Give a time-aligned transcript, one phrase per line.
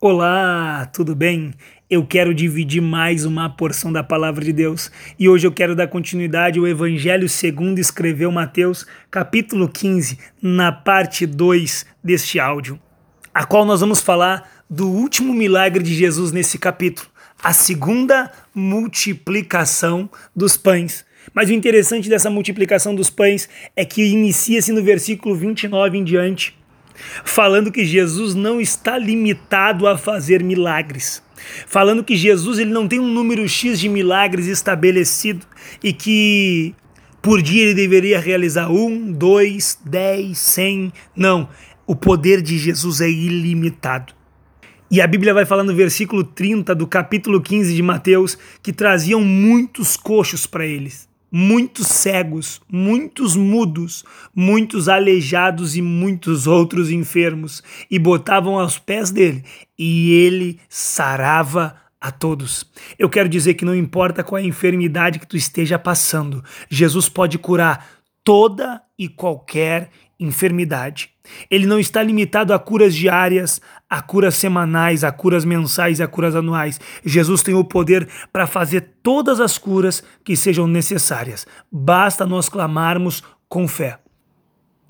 [0.00, 1.52] Olá, tudo bem?
[1.90, 5.88] Eu quero dividir mais uma porção da palavra de Deus e hoje eu quero dar
[5.88, 12.78] continuidade ao Evangelho segundo escreveu Mateus, capítulo 15, na parte 2 deste áudio,
[13.34, 17.08] a qual nós vamos falar do último milagre de Jesus nesse capítulo,
[17.42, 21.04] a segunda multiplicação dos pães.
[21.34, 26.56] Mas o interessante dessa multiplicação dos pães é que inicia-se no versículo 29 em diante
[27.24, 31.22] falando que Jesus não está limitado a fazer milagres,
[31.66, 35.46] falando que Jesus ele não tem um número X de milagres estabelecido
[35.82, 36.74] e que
[37.20, 40.92] por dia ele deveria realizar um, dois, dez, cem.
[41.14, 41.48] Não,
[41.86, 44.14] o poder de Jesus é ilimitado.
[44.90, 49.20] E a Bíblia vai falar no versículo 30 do capítulo 15 de Mateus que traziam
[49.20, 57.98] muitos coxos para eles muitos cegos, muitos mudos, muitos aleijados e muitos outros enfermos, e
[57.98, 59.44] botavam aos pés dele,
[59.78, 62.64] e ele sarava a todos.
[62.98, 67.08] Eu quero dizer que não importa qual é a enfermidade que tu esteja passando, Jesus
[67.08, 67.88] pode curar
[68.24, 71.10] toda e qualquer enfermidade.
[71.50, 76.08] Ele não está limitado a curas diárias, a curas semanais, a curas mensais e a
[76.08, 76.80] curas anuais.
[77.04, 81.46] Jesus tem o poder para fazer todas as curas que sejam necessárias.
[81.70, 83.98] Basta nós clamarmos com fé.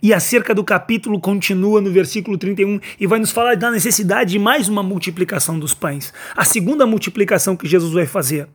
[0.00, 4.38] E acerca do capítulo continua no versículo 31 e vai nos falar da necessidade de
[4.38, 6.12] mais uma multiplicação dos pães.
[6.36, 8.48] A segunda multiplicação que Jesus vai fazer.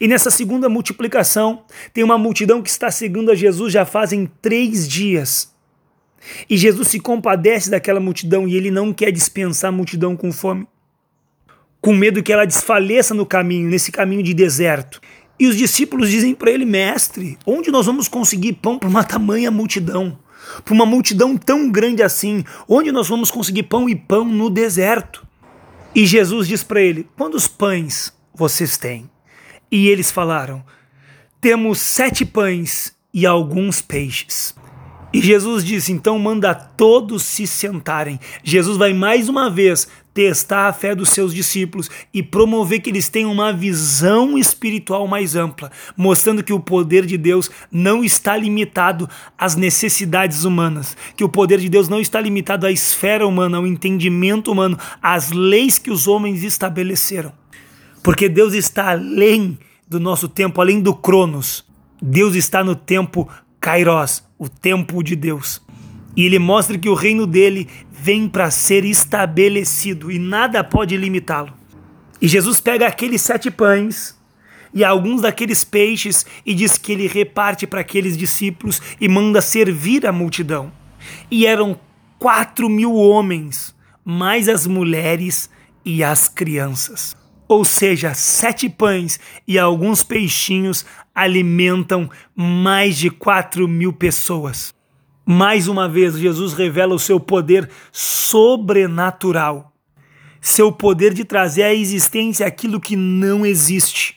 [0.00, 1.62] E nessa segunda multiplicação,
[1.92, 5.52] tem uma multidão que está seguindo a Jesus já fazem três dias.
[6.48, 10.66] E Jesus se compadece daquela multidão e ele não quer dispensar a multidão com fome,
[11.80, 15.00] com medo que ela desfaleça no caminho, nesse caminho de deserto.
[15.38, 19.50] E os discípulos dizem para ele: Mestre, onde nós vamos conseguir pão para uma tamanha
[19.50, 20.18] multidão?
[20.64, 25.26] Para uma multidão tão grande assim, onde nós vamos conseguir pão e pão no deserto?
[25.94, 29.08] E Jesus diz para ele: Quantos pães vocês têm?
[29.70, 30.64] E eles falaram:
[31.40, 34.54] Temos sete pães e alguns peixes.
[35.12, 38.20] E Jesus disse: então manda todos se sentarem.
[38.42, 43.08] Jesus vai mais uma vez testar a fé dos seus discípulos e promover que eles
[43.08, 49.08] tenham uma visão espiritual mais ampla, mostrando que o poder de Deus não está limitado
[49.38, 53.66] às necessidades humanas, que o poder de Deus não está limitado à esfera humana, ao
[53.66, 57.32] entendimento humano, às leis que os homens estabeleceram.
[58.02, 59.56] Porque Deus está além
[59.88, 61.64] do nosso tempo, além do Cronos.
[62.02, 63.28] Deus está no tempo
[63.60, 65.60] Kairos, o tempo de Deus.
[66.16, 71.52] E ele mostra que o reino dele vem para ser estabelecido e nada pode limitá-lo.
[72.20, 74.16] E Jesus pega aqueles sete pães
[74.72, 80.06] e alguns daqueles peixes e diz que ele reparte para aqueles discípulos e manda servir
[80.06, 80.72] a multidão.
[81.30, 81.78] E eram
[82.18, 85.50] quatro mil homens, mais as mulheres
[85.84, 87.17] e as crianças
[87.48, 94.74] ou seja, sete pães e alguns peixinhos alimentam mais de quatro mil pessoas.
[95.24, 99.72] Mais uma vez, Jesus revela o seu poder sobrenatural,
[100.40, 104.16] seu poder de trazer à existência aquilo que não existe.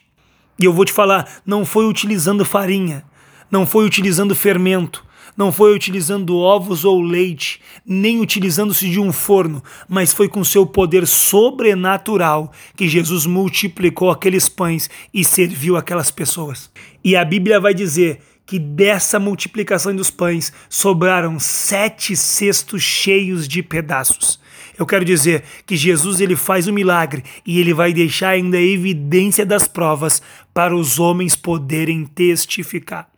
[0.60, 3.04] E eu vou te falar, não foi utilizando farinha,
[3.50, 5.04] não foi utilizando fermento,
[5.36, 10.66] não foi utilizando ovos ou leite, nem utilizando-se de um forno, mas foi com seu
[10.66, 16.70] poder sobrenatural que Jesus multiplicou aqueles pães e serviu aquelas pessoas.
[17.04, 23.64] E a Bíblia vai dizer que dessa multiplicação dos pães sobraram sete cestos cheios de
[23.64, 24.40] pedaços.
[24.78, 28.62] Eu quero dizer que Jesus ele faz o milagre e ele vai deixar ainda a
[28.62, 30.22] evidência das provas
[30.54, 33.11] para os homens poderem testificar.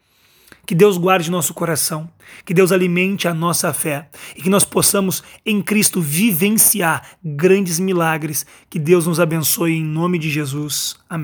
[0.66, 2.09] Que Deus guarde nosso coração,
[2.46, 8.46] que Deus alimente a nossa fé e que nós possamos em Cristo vivenciar grandes milagres.
[8.69, 10.96] Que Deus nos abençoe em nome de Jesus.
[11.09, 11.22] Amém.